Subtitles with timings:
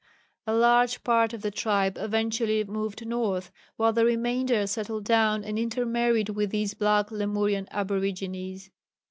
[0.47, 5.59] A large part of the tribe eventually moved north, while the remainder settled down and
[5.59, 8.71] intermarried with these black Lemurian aborigines.